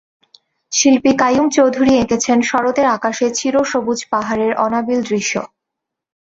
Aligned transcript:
শিল্পী 0.71 1.11
কাইয়ুম 1.17 1.47
চৌধুরী 1.49 1.93
এঁকেছেন 1.95 2.37
শরতের 2.49 2.87
আকাশে 2.97 3.25
চির 3.37 3.55
সবুজ 3.71 3.99
পাহাড়ের 4.11 4.51
অনাবিল 4.65 4.99
দৃশ্য। 5.09 5.33